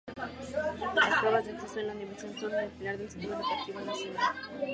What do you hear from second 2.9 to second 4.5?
del sistema educativo nacional.